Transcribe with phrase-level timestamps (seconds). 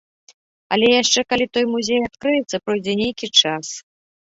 [0.77, 3.65] Але яшчэ калі той музей адкрыецца, пройдзе нейкі час.